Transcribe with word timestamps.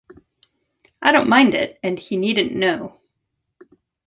'I 1.03 1.11
don't 1.11 1.29
mind 1.29 1.53
it, 1.53 1.79
and 1.83 1.99
he 1.99 2.17
needn't 2.17 2.55
know. 2.55 2.97